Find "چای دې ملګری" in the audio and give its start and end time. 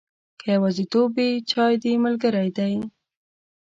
1.51-2.49